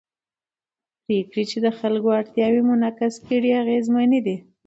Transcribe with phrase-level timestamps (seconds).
[1.05, 4.37] پرېکړې چې د خلکو اړتیاوې منعکس کړي اغېزمنې دي